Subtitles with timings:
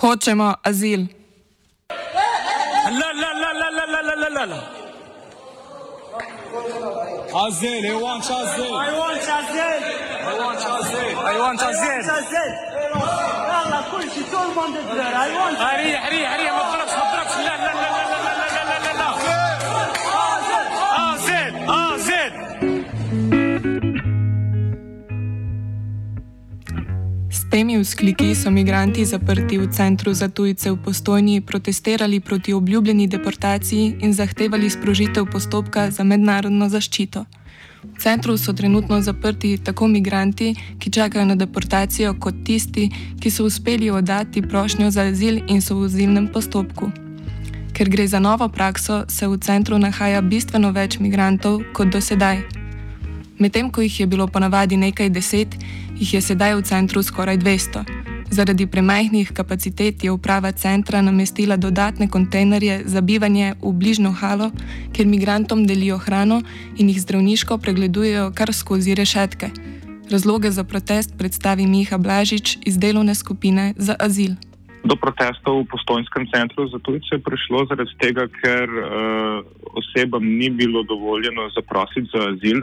[0.00, 1.08] Hočemo azil.
[3.00, 4.60] لا لا لا لا لا لا لا لا لا
[7.34, 9.82] عزيل اي وانت عزيل اي وانت عزيل
[10.28, 12.04] اي وانت عزيل اي وانت عزيل
[13.50, 16.92] يلا كل شيء تو الموند اي وانت ريح ريح ريح ما تقلقش
[27.50, 33.96] temi vzkliki so migranti zaprti v centru za tujce v postojni protestirali proti obljubljeni deportaciji
[34.00, 37.24] in zahtevali sprožitev postopka za mednarodno zaščito.
[37.82, 42.90] V centru so trenutno zaprti tako migranti, ki čakajo na deportacijo, kot tisti,
[43.20, 46.92] ki so uspeli oddati prošnjo za azil in so v azilnem postopku.
[47.72, 52.59] Ker gre za novo prakso, se v centru nahaja bistveno več migrantov kot do sedaj.
[53.40, 55.54] Medtem ko jih je bilo ponavadi nekaj deset,
[55.96, 57.84] jih je sedaj v centru skoraj 200.
[58.30, 64.50] Zaradi premajhnih kapacitet je uprava centra namestila dodatne kontejnerje za bivanje v bližnjo halo,
[64.92, 66.42] kjer migrantom delijo hrano
[66.76, 69.48] in jih zdravniško pregledujejo kar skozi rešetke.
[70.10, 74.36] Razloge za protest predstavi Miha Blažič iz delovne skupine za azil.
[74.84, 78.84] Do protestov v postojnskem centru za tujce je prišlo zaradi tega, ker uh,
[79.80, 82.60] osebam ni bilo dovoljeno zaprositi za azil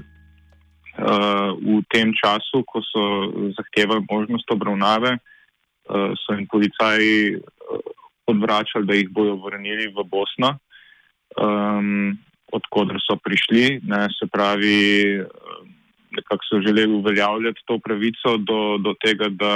[0.98, 3.04] v tem času, ko so
[3.58, 7.82] zahtevali možnost obravnave, uh, so jim policaji uh,
[8.28, 10.58] odvračali, da jih bojo vrnili v Bosno,
[11.38, 12.18] um,
[12.52, 13.80] odkudar so prišli.
[13.84, 15.22] Ne, se pravi,
[16.12, 19.54] nekako so želeli uveljavljati to pravico do, do tega, da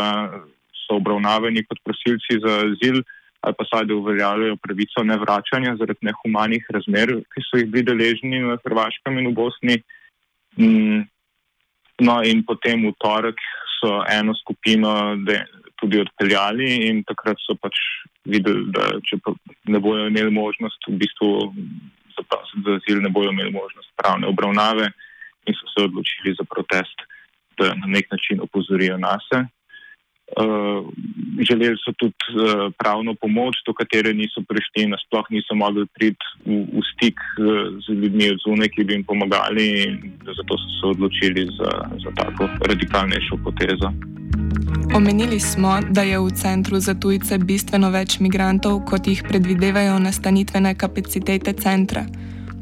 [0.85, 3.01] so obravnavani kot prosilci za azil.
[3.41, 8.43] Ali pa saj, da uveljavljajo pravico nevračanja zaradi nehumanih razmer, ki so jih bili deležni
[8.43, 9.77] na Hrvaškem in v Bosni.
[10.61, 11.07] Mm,
[12.01, 13.37] No, in potem v torek
[13.77, 15.37] so eno skupino de,
[15.81, 17.77] tudi odpeljali, in takrat so pač
[18.29, 19.19] videli, da če
[19.69, 21.29] ne bodo imeli možnost, v bistvu
[22.17, 24.89] zaprositi za azil, ne bodo imeli možnost pravne obravnave,
[25.49, 27.05] in so se odločili za protest,
[27.57, 29.25] da na nek način opozorijo nas.
[30.31, 30.87] Uh,
[31.49, 36.63] želeli so tudi uh, pravno pomoč, do katere niso prišli, nasploh niso mogli priti v,
[36.71, 39.67] v stik uh, z ljudmi od zunaj, ki bi jim pomagali,
[40.23, 41.71] zato so se odločili za,
[42.03, 43.91] za tako radikalnejšo potezo.
[44.95, 50.75] Omenili smo, da je v centru za tujce bistveno več migrantov, kot jih predvidevajo nastanitvene
[50.75, 52.07] kapacitete centra.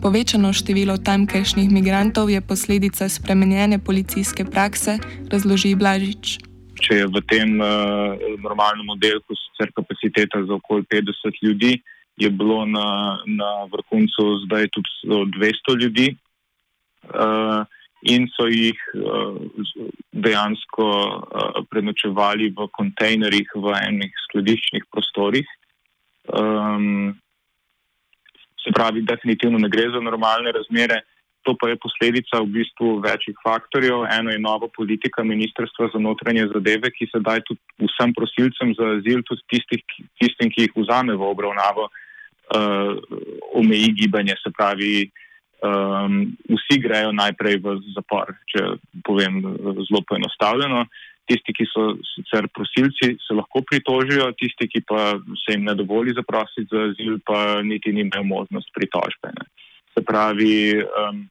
[0.01, 4.97] Povečano število tamkajšnjih migrantov je posledica spremenjene policijske prakse,
[5.31, 6.48] razloži Blažič.
[6.79, 11.79] Če je v tem uh, normalnem oddelku sicer kapaciteta za okoli 50 ljudi,
[12.19, 14.89] je bilo na, na vrhuncu zdaj tudi
[15.39, 16.07] 200 ljudi
[17.15, 17.63] uh,
[18.03, 19.39] in so jih uh,
[20.11, 25.47] dejansko uh, prenočevali v kontejnerjih v enih skladiščnih prostorih.
[26.27, 27.15] Um,
[28.59, 31.01] se pravi, definitivno ne gre za normalne razmere.
[31.47, 34.03] To pa je posledica v bistvu večjih faktorjev.
[34.11, 38.89] Eno je nova politika Ministrstva za notranje zadeve, ki se daj tudi vsem prosilcem za
[38.97, 39.83] azil, tudi tistih,
[40.19, 42.91] tistim, ki jih vzame v obravnavo, uh,
[43.55, 44.35] omeji gibanje.
[44.43, 45.07] Se pravi,
[45.63, 48.75] um, vsi grejo najprej v zapor, če
[49.07, 49.39] povem
[49.87, 50.83] zelo poenostavljeno.
[51.29, 55.13] Tisti, ki so sicer prosilci, se lahko pritožijo, tisti, ki pa
[55.43, 59.31] se jim ne dovoli zaprositi za azil, pa niti nimajo možnost pritožbe.
[59.37, 59.45] Ne.
[59.93, 61.23] Se pravi, um,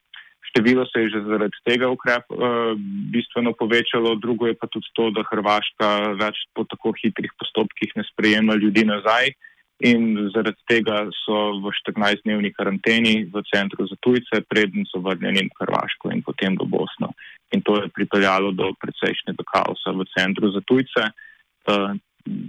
[0.51, 2.73] število se je že zaradi tega ukrepa uh,
[3.13, 8.05] bistveno povečalo, drugo je pa tudi to, da Hrvaška več po tako hitrih postopkih ne
[8.13, 9.33] sprejema ljudi nazaj
[9.79, 15.55] in zaradi tega so v 14-dnevni karanteni v centru za tujce, predn so vrnjeni v
[15.61, 17.15] Hrvaško in potem do Bosno.
[17.55, 21.15] In to je pripeljalo do precejšnjega kaosa v centru za tujce.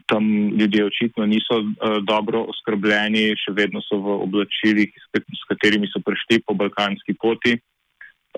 [0.10, 0.26] Tam
[0.60, 6.42] ljudje očitno niso uh, dobro oskrbljeni, še vedno so v oblačilih, s katerimi so prišli
[6.46, 7.58] po balkanski poti.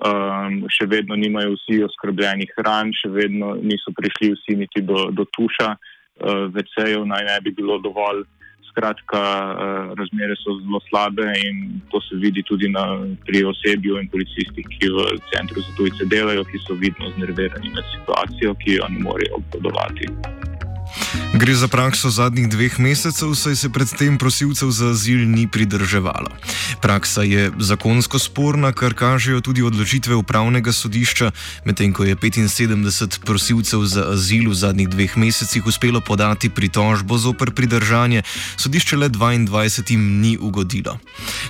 [0.00, 5.26] Um, še vedno nimajo vsi oskrbljenih hran, še vedno niso prišli vsi niti do, do
[5.36, 8.24] tuša, uh, vecejev naj ne bi bilo dovolj.
[8.72, 12.86] Skratka, uh, razmere so zelo slabe in to se vidi tudi na,
[13.28, 17.84] pri osebju in policistih, ki v centru za tujce delajo, ki so vidno znervirani nad
[17.92, 20.08] situacijo, ki jo ne morejo obvladovati.
[21.42, 26.30] Gre za prakso zadnjih dveh mesecev, saj se predtem prosilcev za azil ni pridrževalo.
[26.82, 31.32] Praksa je zakonsko sporna, kar kažejo tudi odločitve upravnega sodišča,
[31.64, 37.50] medtem ko je 75 prosilcev za azil v zadnjih dveh mesecih uspelo podati pritožbo zoper
[37.50, 38.22] pridržanje,
[38.56, 40.98] sodišče le 22 jim ni ugodilo.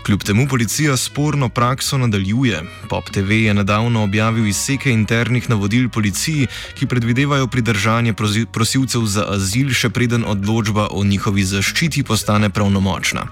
[0.07, 2.63] Kljub temu policija sporno prakso nadaljuje.
[2.89, 6.49] Pop TV je nedavno objavil izseke internih navodil policiji,
[6.81, 8.15] ki predvidevajo pridržanje
[8.53, 13.27] prosilcev za azil, še preden odločba o njihovi zaščiti postane pravnomočna.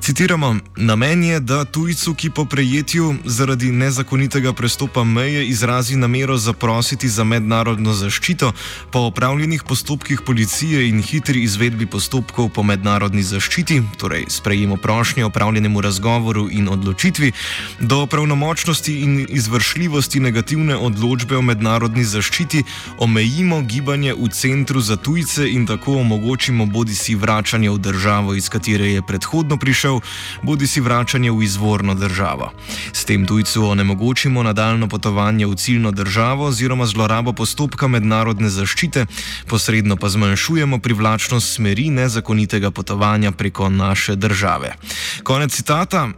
[0.00, 7.08] Citiramo: Namen je, da tujcu, ki po prejetju zaradi nezakonitega prestopa meje izrazi namero zaprositi
[7.08, 8.52] za mednarodno zaščito,
[8.92, 15.80] po opravljenih postopkih policije in hitri izvedbi postopkov po mednarodni zaščiti, torej sprejemu prošnje, opravljenemu
[15.80, 17.32] razgovoru in odločitvi,
[17.80, 22.62] do pravnomočnosti in izvršljivosti negativne odločbe o mednarodni zaščiti,
[22.98, 28.48] omejimo gibanje v centru za tujce in tako omogočimo bodi si vračanje v državo, iz
[28.52, 30.00] katere je predhodno prišel,
[30.42, 32.50] bodi si vračanje v izvorno državo.
[32.92, 39.06] S tem tujcu onemogočimo nadaljno potovanje v ciljno državo oziroma zlorabo postopka mednarodne zaščite,
[39.48, 44.74] posredno pa zmanjšujemo privlačnost smeri nezakonitega potovanja preko naše države.
[45.22, 46.08] Konec citata,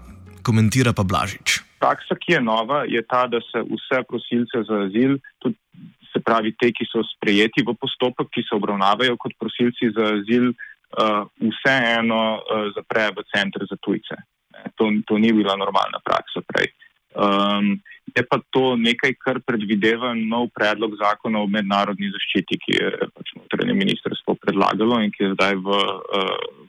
[0.43, 1.61] komentira pa Blažič.
[1.79, 5.57] Praksa, ki je nova, je ta, da se vse prosilce za azil, tudi
[6.13, 10.51] se pravi te, ki so sprejeti v postopek, ki se obravnavajo kot prosilci za azil,
[10.53, 14.19] uh, vseeno uh, zapre v centre za tujce.
[14.77, 16.73] To, to ni bila normalna praksa prej.
[17.15, 17.79] Um,
[18.17, 23.35] je pa to nekaj, kar predvideva nov predlog zakona o mednarodni zaščiti, ki je pač
[23.37, 25.83] notranje ministrstvo predlagalo in ki je zdaj v,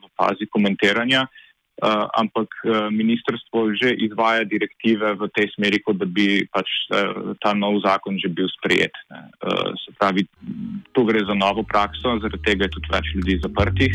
[0.04, 1.24] v fazi komentiranja.
[1.26, 1.49] Uh,
[1.80, 7.32] uh, ampak uh, ministrstvo že izvaja direktive v tej smeri, kot da bi pač uh,
[7.40, 8.92] ta nov zakon že bil sprejet.
[9.10, 10.26] Uh, se pravi,
[10.92, 13.92] tu gre za novo prakso, zaradi tega je tudi več ljudi zaprtih.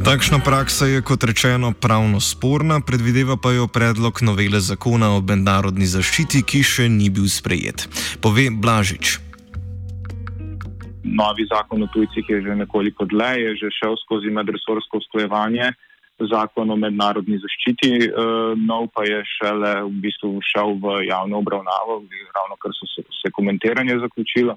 [0.00, 5.84] Takšna praksa je, kot rečeno, pravno sporna, predvideva pa jo predlog novele zakona o mednarodni
[5.84, 7.84] zaščiti, ki še ni bil sprejet.
[8.24, 9.20] Pove Blažič.
[11.04, 15.72] Novi zakon o tujcih je že nekoliko dlje, je že šel skozi medresorsko usklajevanje
[16.28, 22.02] zakon o mednarodni zaščiti, uh, nov pa je šele v bistvu šel v javno obravnavo,
[22.34, 24.56] ravno kar so se, se komentiranje zaključilo.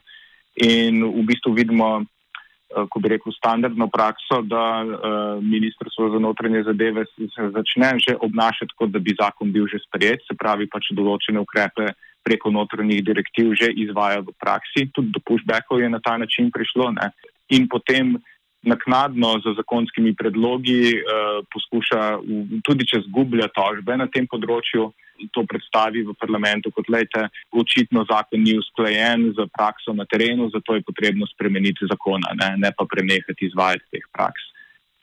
[0.65, 6.63] In v bistvu vidimo, uh, ko bi rekel, standardno prakso, da uh, Ministrstvo za notranje
[6.69, 10.92] zadeve se začne že obnašati, kot da bi zakon bil že sprejet, se pravi pač
[10.92, 11.94] določene ukrepe
[12.24, 16.92] preko notranjih direktiv že izvaja v praksi, tudi do pushbackov je na ta način prišlo.
[16.95, 17.12] Ne?
[17.51, 18.16] In potem
[18.63, 22.01] naknadno z zakonskimi predlogi uh, poskuša,
[22.63, 24.92] tudi če zgublja tožbe na tem področju,
[25.31, 30.76] to predstavi v parlamentu kot lejte, očitno zakon ni usklajen z prakso na terenu, zato
[30.76, 34.49] je potrebno spremeniti zakona, ne, ne pa prenehati izvajati teh praks.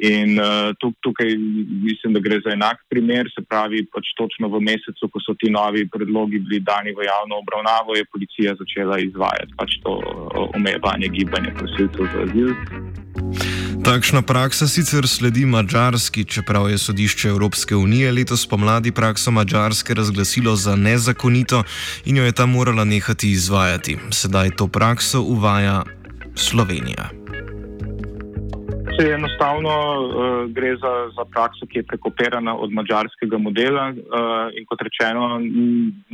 [0.00, 1.36] In uh, tukaj
[1.84, 5.52] mislim, da gre za enak primer, se pravi, pač točno v mesecu, ko so ti
[5.52, 10.00] novi predlogi bili dani v javno obravnavo, je policija začela izvajati pač to
[10.56, 13.49] omejevanje gibanja prosilcev za azil.
[13.84, 20.56] Takšna praksa sicer sledi mačarski, čeprav je sodišče Evropske unije letos pomladi prakso mačarske razglasilo
[20.56, 21.62] za nezakonito
[22.04, 23.98] in jo je ta morala nehati izvajati.
[24.10, 25.82] Sedaj to prakso uvaja
[26.34, 27.19] Slovenija
[28.96, 33.96] se enostavno uh, gre za, za prakso, ki je prekopirana od mađarskega modela uh,
[34.58, 35.38] in kot rečeno,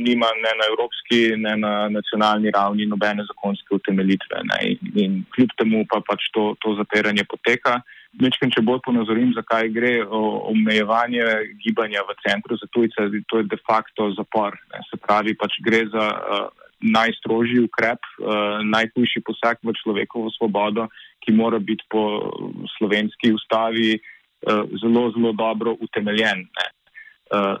[0.07, 4.41] nima ne na evropski, ne na nacionalni ravni nobene zakonske utemeljitve.
[4.49, 4.57] Ne.
[4.71, 7.81] In, in kljub temu pa pač to, to zapiranje poteka.
[8.21, 11.25] Mečkem, če bolj ponazorim, zakaj gre omejevanje
[11.63, 14.57] gibanja v centru za tujce, to je de facto zapor.
[14.73, 14.81] Ne.
[14.89, 20.87] Se pravi, pač gre za uh, najstrožji ukrep, uh, najhujši poseg v človekovo svobodo,
[21.25, 22.31] ki mora biti po
[22.77, 26.45] slovenski ustavi uh, zelo, zelo dobro utemeljen.
[27.33, 27.57] Uh,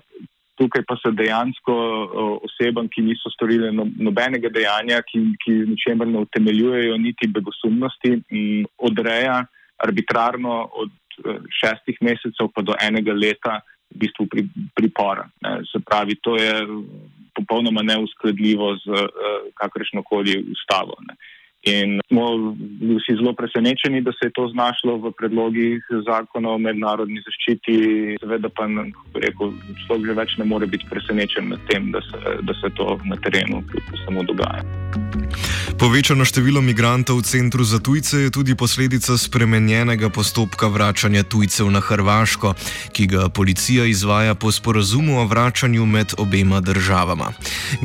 [0.57, 6.07] tukaj pa se dejansko uh, osebam, ki niso storile no, nobenega dejanja, ki, ki ničemer
[6.07, 9.43] ne utemeljujejo niti begosumnosti, m, odreja
[9.83, 10.93] arbitrarno od
[11.25, 13.59] uh, šestih mesecev pa do enega leta
[13.93, 15.27] v bistvu pri, pripora.
[15.41, 15.61] Ne.
[15.71, 16.53] Se pravi, to je
[17.37, 19.09] popolnoma neuskladljivo z uh,
[19.55, 20.97] kakršno koli ustavo.
[21.07, 21.15] Ne.
[21.67, 22.53] In smo
[22.99, 27.75] vsi zelo presenečeni, da se je to znašlo v predlogih zakona o mednarodni zaščiti.
[28.21, 28.69] Seveda pa
[29.19, 29.51] rekel,
[29.85, 33.19] človek že več ne more biti presenečen nad tem, da se, da se to na
[33.25, 33.63] terenu
[34.05, 34.63] samo dogaja.
[35.77, 41.77] Povečano število migrantov v centru za tujce je tudi posledica spremenjenega postopka vračanja tujcev na
[41.77, 42.57] Hrvaško,
[42.97, 47.29] ki ga policija izvaja po sporazumu o vračanju med obema državama.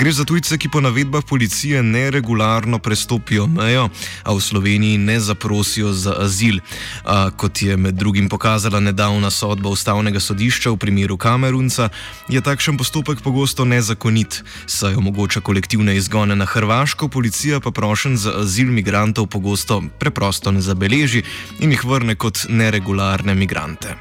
[0.01, 3.93] Gre za tujce, ki po navedbah policije neregularno prestopijo mejo,
[4.25, 6.65] a v Sloveniji ne zaprosijo za azil.
[7.05, 11.93] A, kot je med drugim pokazala nedavna sodba ustavnega sodišča v primeru Kamerunca,
[12.29, 18.31] je takšen postopek pogosto nezakonit, saj omogoča kolektivne izgone na Hrvaško, policija pa prošen za
[18.39, 21.27] azil migrantov pogosto preprosto ne zabeleži
[21.59, 23.99] in jih vrne kot neregularne migrante.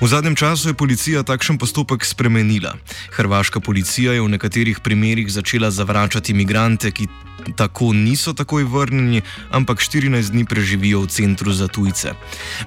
[0.00, 2.72] V zadnjem času je policija takšen postopek spremenila.
[3.12, 7.06] Hrvaška policija je v nekaterih primerjih začela zavračati migrante, ki
[7.52, 9.20] tako niso takoj vrnjeni,
[9.52, 12.16] ampak 14 dni preživijo v centru za tujce.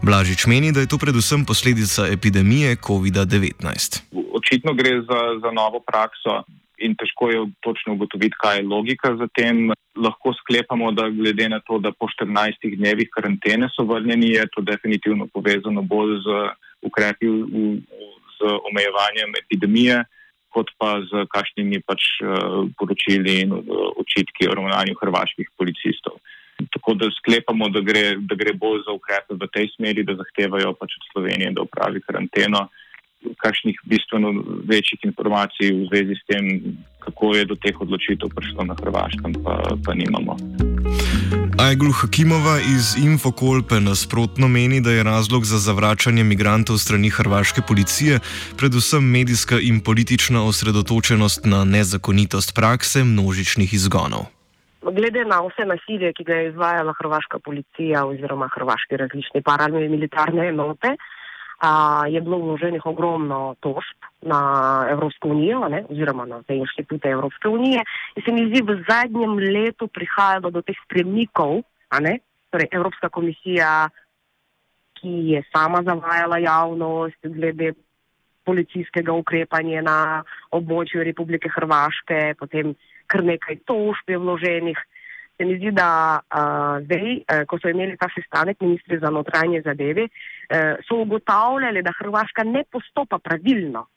[0.06, 3.66] Blažič meni, da je to predvsem posledica epidemije COVID-19.
[4.14, 6.46] Očitno gre za, za novo prakso
[6.78, 9.72] in težko je točno ugotoviti, kaj je logika za tem.
[9.96, 14.62] Lahko sklepamo, da glede na to, da po 14 dnevih karantene so vrnjeni, je to
[14.62, 16.40] definitivno povezano bolj z
[16.82, 17.30] ukrepi,
[18.38, 18.40] z
[18.70, 20.04] omejevanjem epidemije,
[20.54, 22.30] kot pa z kakšnimi pač eh,
[22.78, 26.20] poročili in eh, očitki o ravnanju hrvaških policistov.
[26.74, 30.76] Tako da sklepamo, da gre, da gre bolj za ukrepe v tej smeri, da zahtevajo
[30.78, 32.68] pač od Slovenije, da upravi karanteno
[33.38, 34.34] kakšnih bistveno
[34.68, 39.76] večjih informacij v zvezi s tem, kako je do teh odločitev prišlo na Hrvaškem, pa,
[39.86, 40.38] pa nimamo.
[41.60, 48.20] Ajgul Hakimova iz Infokolpe nasprotno meni, da je razlog za zavračanje migrantov strani hrvaške policije
[48.58, 54.26] predvsem medijska in politična osredotočenost na nezakonitost prakse množičnih izgonov.
[54.82, 60.96] Glede na vse nasilje, ki ga je izvajala hrvaška policija oziroma hrvaški različni paramilitarne enote,
[61.64, 64.40] a, je bilo vloženih ogromno tožb na
[64.92, 67.84] Evropsko unijo ne, oziroma na te inštitute Evropske unije.
[68.16, 71.64] In se mi zdi v zadnjem letu prihajalo do teh spremnikov,
[72.52, 73.88] torej Evropska komisija,
[75.00, 77.74] ki je sama zavajala javnost glede
[78.44, 79.98] policijskega ukrepanja na
[80.52, 82.76] območju Republike Hrvaške, potem
[83.08, 84.80] kar nekaj tožb je vloženih
[85.38, 89.62] se mi zdi, da uh, zdaj, uh, ko so imeli ta sestanek ministri za notranje
[89.66, 93.88] zadeve, uh, so ugotavljali, da Hrvaška ne postopa pravilno.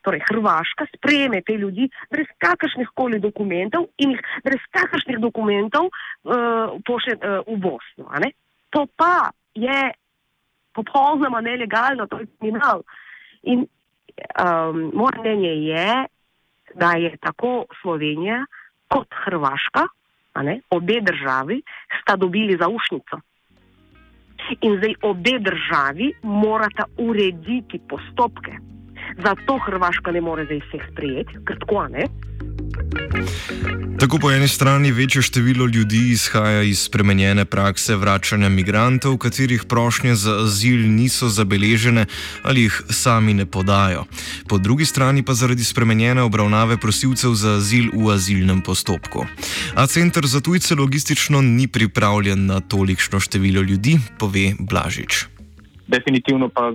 [0.00, 6.78] Torej, Hrvaška sprejme te ljudi brez kakršnih koli dokumentov in jih brez kakršnih dokumentov uh,
[6.86, 8.08] pošlje uh, v Bosno.
[8.70, 9.90] To pa je
[10.72, 12.82] popolnoma nelegalno, to je kriminal.
[13.42, 15.88] In um, moje mnenje je,
[16.74, 18.44] da je tako Slovenija
[18.88, 19.99] kot Hrvaška ne,
[20.70, 21.62] obe državi
[22.02, 23.20] sta dobili zaušnico.
[24.60, 28.52] In zdaj obe državi morata urediti postopke.
[29.24, 32.04] Zato Hrvaška ne more zdaj vseh sprejeti, ker tako ne.
[33.98, 40.14] Tako po eni strani večje število ljudi izhaja iz spremenjene prakse vračanja migrantov, katerih prošnje
[40.14, 42.06] za azil niso zabeležene
[42.42, 44.04] ali jih sami ne podajo.
[44.48, 49.26] Po drugi strani pa zaradi spremenjene obravnave prosilcev za azil v azilnem postopku.
[49.74, 55.39] A center za tujce logistično ni pripravljen na tolikšno število ljudi, pove Blažič.
[55.90, 56.72] Definitivno pa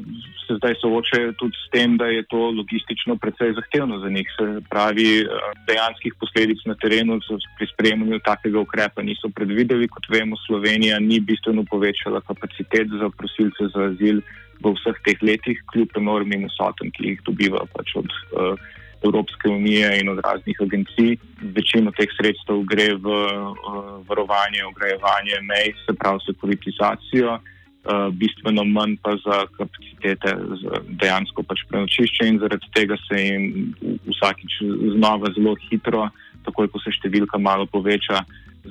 [0.47, 4.27] se zdaj soočajo tudi s tem, da je to logistično precej zahtevno za njih.
[4.37, 5.27] Se pravi, eh,
[5.67, 7.19] dejanskih posledic na terenu
[7.57, 9.87] pri sprejemljanju takega ukrepa niso predvideli.
[9.87, 14.21] Kot vemo, Slovenija ni bistveno povečala kapacitet za prosilce za azil
[14.63, 18.59] v vseh teh letih, kljub enormnim vsotam, ki jih dobiva pač od uh,
[19.03, 21.17] Evropske unije in od raznih agencij.
[21.55, 27.39] Večino teh sredstev gre v uh, varovanje, ograjevanje mej, se pravi sekuritizacijo.
[27.85, 33.75] Eh, bistveno manj pa za kapacitete za dejansko pač prenočišče in zaradi tega se jim
[34.07, 34.55] vsakič
[34.95, 36.07] znova zelo hitro,
[36.47, 38.23] takoj ko se številka malo poveča,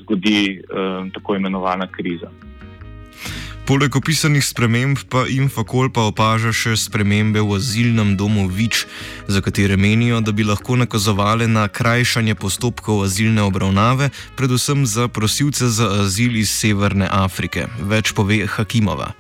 [0.03, 2.27] zgodi uh, tako imenovana kriza.
[3.65, 8.85] Poleg opisanih sprememb pa Infokol pa opaža še spremembe v azilnem domu Vič,
[9.25, 15.73] za katere menijo, da bi lahko nakazovali na krajšanje postopkov azilne obravnave, predvsem za prosilce
[15.73, 17.65] za azil iz Severne Afrike.
[17.81, 19.17] Več pove Hakimova.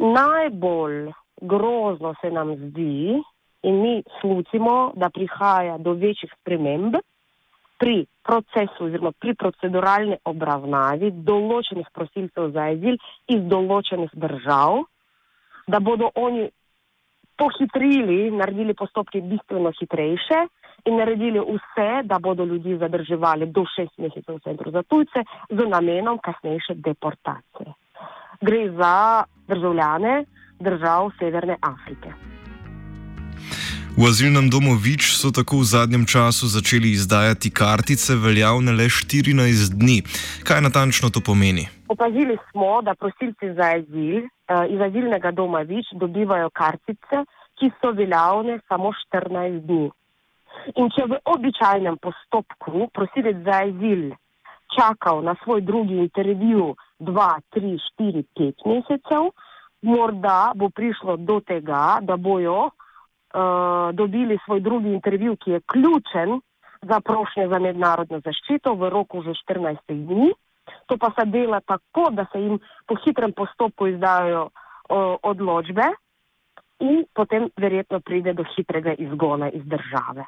[0.00, 1.12] Najbolj
[1.44, 3.20] grozno se nam zdi
[3.68, 6.96] in mi slucimo, da prihaja do večjih sprememb
[7.84, 12.96] pri procesu oziroma pri proceduralni obravnavi določenih prosilcev za azil
[13.28, 14.86] iz določenih držav,
[15.68, 16.46] da bodo oni
[17.36, 20.38] pohitrili, naredili postopke bistveno hitrejše
[20.88, 25.66] in naredili vse, da bodo ljudi zadrževali do šest mesecev v centru za tujce z
[25.68, 27.74] namenom kasnejše deportacije.
[28.40, 28.94] Gre za
[29.48, 30.22] državljane
[30.60, 32.33] držav Severne Afrike.
[33.94, 39.70] V azilnem domu Vič so tako v zadnjem času začeli izdajati kartice, veljavne le 14
[39.70, 40.02] dni.
[40.42, 41.70] Kaj natančno to pomeni?
[41.86, 47.22] Opazili smo, da prosilci za azil uh, iz azilnega doma Vič dobivajo kartice,
[47.54, 49.86] ki so veljavne samo 14 dni.
[50.74, 54.10] In če v običajnem postopku prosilec za azil
[54.74, 57.14] čakal na svoj drugi intervju 2,
[57.62, 59.30] 3, 4, 5 mesecev,
[59.86, 62.74] morda bo prišlo do tega, da bojo
[63.34, 66.40] uh, dobili svoj drugi intervju, ki je ključen
[66.82, 70.32] za prošnje za mednarodno zaščito v roku že 14 dni.
[70.86, 75.82] To pa se dela tako, da se jim po hitrem postopku izdajo uh, odločbe
[76.80, 80.24] in potem verjetno pride do hitrega izgona iz države.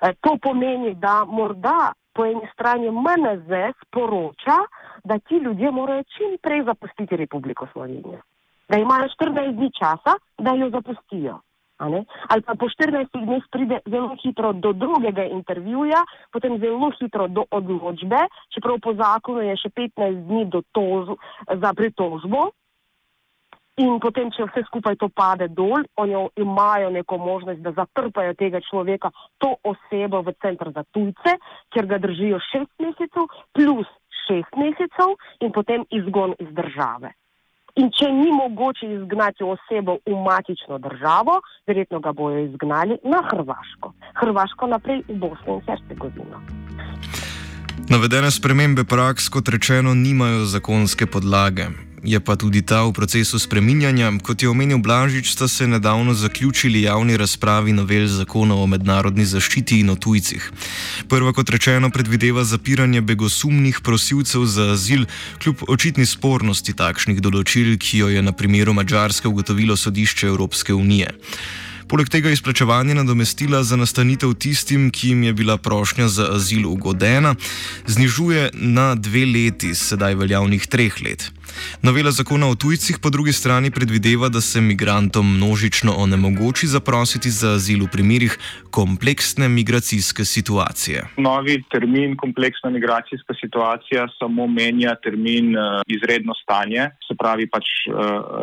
[0.00, 4.56] E, to pomeni, da morda po eni strani MNZ sporoča,
[5.04, 8.20] da ti ljudje morajo čim prej zapustiti Republiko Slovenijo.
[8.68, 11.40] Da imajo 14 dni časa, da jo zapustijo
[11.80, 17.44] ali pa po 14 dneh pride zelo hitro do drugega intervjuja, potem zelo hitro do
[17.50, 18.20] odločbe,
[18.54, 21.16] čeprav po zakonu je še 15 dni do tožu,
[21.48, 22.50] za pritožbo.
[23.80, 28.60] In potem, če vse skupaj to pade dol, oni imajo neko možnost, da zatrpajo tega
[28.66, 29.08] človeka,
[29.40, 31.38] to osebo v centr za tujce,
[31.72, 33.88] ker ga držijo šest mesecev plus
[34.26, 37.14] šest mesecev in potem izgon iz države.
[37.76, 43.92] In če ni mogoče izgnati osebo v matično državo, verjetno ga bojo izgnali na Hrvaško.
[44.22, 46.42] Hrvaško naprej v Bosno in Hercegovino.
[47.90, 51.70] Navedene spremembe praks, kot rečeno, nimajo zakonske podlage
[52.04, 54.12] je pa tudi ta v procesu spreminjanja.
[54.22, 59.80] Kot je omenil Blažič, sta se nedavno zaključili javni razpravi novel zakona o mednarodni zaščiti
[59.80, 60.50] in o tujcih.
[61.08, 65.06] Prva, kot rečeno, predvideva zapiranje begosumnih prosilcev za azil,
[65.42, 71.12] kljub očitni spornosti takšnih določil, ki jo je na primeru Mačarske ugotovilo sodišče Evropske unije.
[71.90, 77.34] Poleg tega izplačevanje nadomestila za nastanitev tistim, ki jim je bila prošnja za azil ugodena,
[77.86, 81.32] znižuje na dve leti, sedaj veljavnih treh let.
[81.82, 87.54] Novela zakona o tujcih po drugi strani predvideva, da se migrantom množično onemogoči zaprositi za
[87.56, 88.38] azil v primerih
[88.70, 91.04] kompleksne migracijske situacije.
[91.16, 97.94] Novi termin kompleksna migracijska situacija samo menja termin uh, izredno stanje, se pravi pač uh,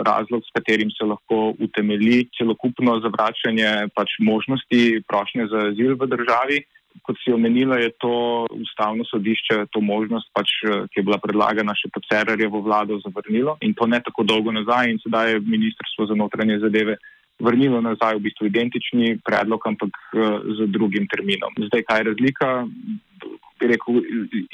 [0.10, 6.58] razlog, s katerim se lahko utemeli celokupno zavračanje pač možnosti prošnje za azil v državi
[7.06, 11.76] kot si omenila, je to ustavno sodišče to možnost, pač, eh, ki je bila predlagana
[11.78, 16.08] še pod Cerarjevo vlado, zavrnilo in to ne tako dolgo nazaj in sedaj je Ministrstvo
[16.08, 16.98] za notranje zadeve
[17.40, 21.54] vrnilo nazaj v bistvu identični predlog, ampak uh, z drugim terminom.
[21.70, 22.48] Zdaj, kaj je razlika?
[23.62, 24.02] Bi rekel,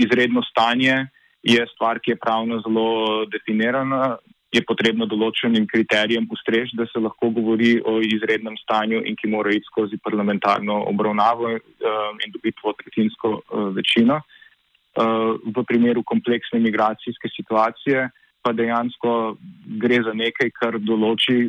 [0.04, 1.08] izredno stanje
[1.44, 4.18] je stvar, ki je pravno zelo definirana
[4.54, 9.54] je potrebno določenim kriterijem ustreči, da se lahko govori o izrednem stanju in ki mora
[9.54, 14.22] iti skozi parlamentarno obravnavo uh, in dobiti dvotretinsko uh, večino.
[14.94, 18.12] Uh, v primeru kompleksne migracijske situacije
[18.44, 19.38] pa dejansko
[19.80, 21.46] gre za nekaj, kar določi,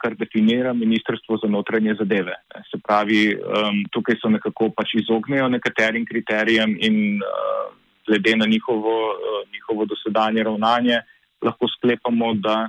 [0.00, 2.32] kar definira Ministrstvo za notranje zadeve.
[2.70, 3.34] Se pravi,
[3.92, 7.20] tukaj so nekako pač izognejo nekaterim kriterijem in
[8.08, 8.94] glede na njihovo,
[9.52, 11.02] njihovo dosedanje ravnanje
[11.42, 12.68] lahko sklepamo, da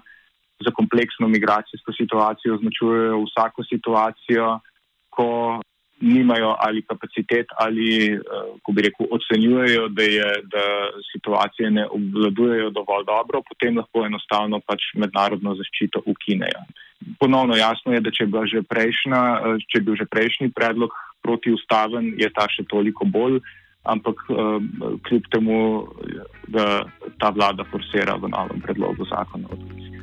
[0.66, 4.60] za kompleksno migracijsko situacijo označujejo vsako situacijo,
[5.10, 5.60] ko
[6.02, 8.20] nimajo ali kapacitet ali, eh,
[8.64, 10.64] ko bi rekel, ocenjujejo, da, je, da
[11.12, 16.66] situacije ne obvladujejo dovolj dobro, potem lahko enostavno pač mednarodno zaščito ukinejo.
[17.20, 18.28] Ponovno jasno je, da če,
[18.70, 23.42] prejšnja, eh, če je bil že prejšnji predlog protiustaven, je ta še toliko bolj
[23.84, 24.62] ampak uh,
[25.08, 25.88] kljub temu,
[26.48, 26.84] da
[27.20, 30.02] ta vlada forsira v novem predlogu zakona o tujcih.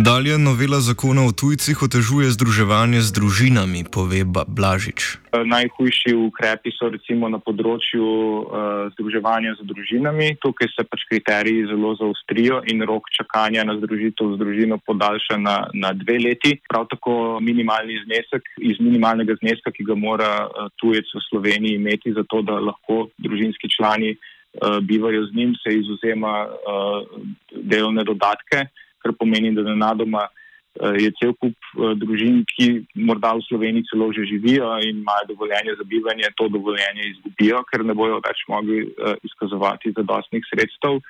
[0.00, 5.20] Dalje novela zakona o tujcih otežuje združevanje z družinami, pove Blažič.
[5.28, 10.40] Eh, najhujši ukrepi so recimo na področju uh, združevanja z družinami.
[10.40, 15.68] Tukaj se pač kriteriji zelo zaostrijo in rok čakanja na združitev z družino podaljša na,
[15.76, 16.56] na dve leti.
[16.64, 22.16] Prav tako minimalni znesek iz minimalnega zneska, ki ga mora uh, tujec v Sloveniji imeti
[22.16, 27.04] za to, da lahko družinski člani uh, bivajo z njim, se izuzema uh,
[27.52, 28.70] delovne dodatke
[29.02, 32.68] kar pomeni, da nenadoma eh, je cel kup eh, družin, ki
[33.08, 37.84] morda v Sloveniji celo že živijo in imajo dovoljenje za bivanje, to dovoljenje izgubijo, ker
[37.84, 41.00] ne bojo več mogli eh, izkazovati zadostnih sredstev.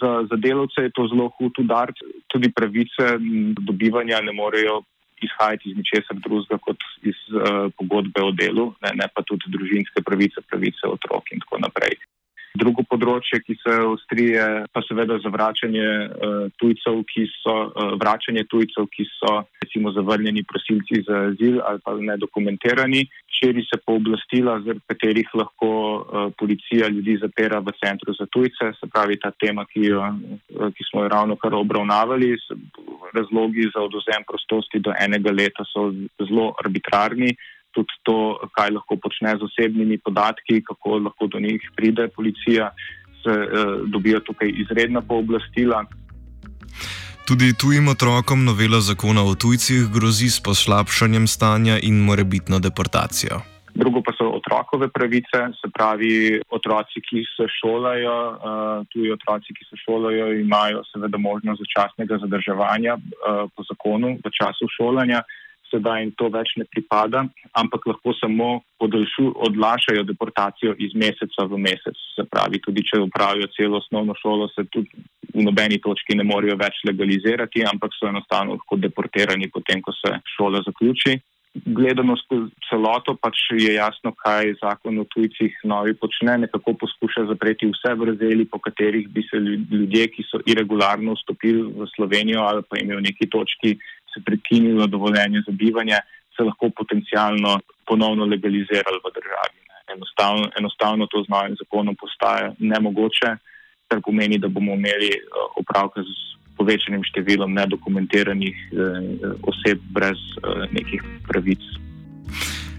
[0.00, 1.90] Za, za delovce je to zelo hud udar,
[2.28, 3.16] tudi pravice
[3.56, 4.82] do bivanja ne morejo
[5.24, 10.04] izhajati iz ničesar drugega kot iz uh, pogodbe o delu, ne, ne pa tudi družinske
[10.04, 11.96] pravice, pravice otrok in tako naprej.
[12.60, 18.88] Drugo področje, ki se ostrije, pa seveda zavračanje uh, tujcev, ki so uh, vračanje tujcev,
[18.92, 23.02] ki so recimo zavrnjeni prosilci za azil ali pa nedokumentirani,
[23.38, 28.90] širi se pooblastila, zaradi katerih lahko uh, policija ljudi zapira v centru za tujce, se
[28.92, 30.06] pravi ta tema, ki, jo,
[30.76, 32.34] ki smo jo ravno kar obravnavali.
[33.16, 35.90] Razlogi za odozem prostosti do enega leta so
[36.20, 37.34] zelo arbitrarni
[37.76, 38.16] tudi to,
[38.56, 42.70] kaj lahko počne z osebnimi podatki, kako lahko do njih pride policija,
[43.22, 45.84] se uh, dobijo tukaj izredna pooblastila.
[47.26, 53.40] Tudi tujim otrokom novela zakona o tujcih grozi s poslabšanjem stanja in morebitno deportacijo.
[53.74, 59.66] Drugo pa so otrokove pravice, se pravi, otroci, ki se šolajo, uh, tuji otroci, ki
[59.68, 65.20] se šolajo, imajo seveda možnost začasnega zadrževanja uh, po zakonu v času šolanja.
[65.66, 67.24] Sedaj jim to več ne pripada,
[67.58, 68.48] ampak lahko samo
[68.78, 71.98] podaljšu, odlašajo deportacijo iz meseca v mesec.
[72.14, 76.56] Se pravi, tudi če upravijo celo osnovno šolo, se tudi v nobeni točki ne morejo
[76.60, 81.18] več legalizirati, ampak so enostavno lahko deportirani potem, ko se šola zaključi.
[81.64, 87.68] Gledano skozi celoto pač je jasno, kaj zakon o tujcih novi počne, nekako poskuša zapreti
[87.70, 92.80] vse vrzeli, po katerih bi se ljudje, ki so irregularno vstopili v Slovenijo ali pa
[92.82, 93.76] imeli v neki točki
[94.16, 95.98] se prekinilo dovoljenje za bivanje,
[96.36, 99.58] se lahko potencialno ponovno legalizirali v državi.
[99.94, 103.36] Enostavno, enostavno to z novim zakonom postaje nemogoče,
[103.88, 105.20] kar pomeni, da bomo imeli eh,
[105.60, 106.12] opravka z
[106.58, 109.00] povečanim številom nedokumentiranih eh,
[109.46, 111.62] oseb brez eh, nekih pravic.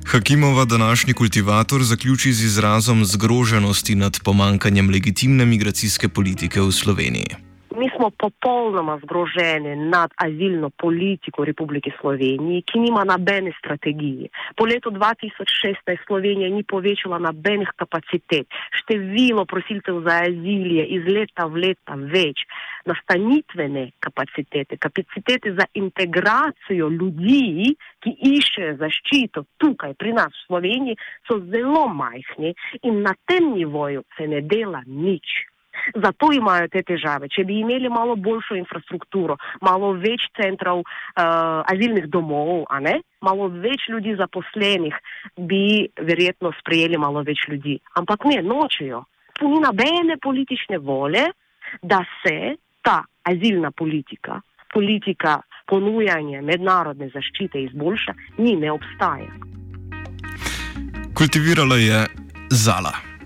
[0.08, 7.47] Hakimova današnji kultivator zaključi z izrazom zgroženosti nad pomankanjem legitimne migracijske politike v Sloveniji.
[7.78, 14.30] Mi smo popolnoma zgroženi nad azilno politiko Republike Slovenije, ki nima nobene strategije.
[14.58, 18.48] Po letu 2016 Slovenija ni povečala nobenih kapacitet.
[18.80, 22.42] Število prosilcev za azil je iz leta v leta več.
[22.86, 30.98] Nastanitvene kapacitete, kapacitete za integracijo ljudi, ki iščejo zaščito tukaj pri nas v Sloveniji,
[31.30, 35.38] so zelo majhni in na tem nivoju se ne dela nič.
[35.96, 37.30] Zato imajo te težave.
[37.30, 42.66] Če bi imeli malo boljšo infrastrukturo, malo več centrov uh, azilnih domov,
[43.22, 44.96] malo več ljudi zaposlenih,
[45.38, 47.80] bi verjetno sprejeli malo več ljudi.
[47.96, 49.04] Ampak ne, nočejo.
[49.38, 51.28] Tu ni nobene politične volje,
[51.82, 54.42] da se ta azilna politika,
[54.74, 59.32] politika ponujanja mednarodne zaščite izboljša, ni ne obstaja.
[61.18, 62.06] Kultivirala je
[62.50, 63.17] Zala.